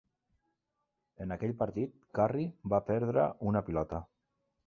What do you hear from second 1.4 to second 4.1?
partit, Curry va perdre una pilota.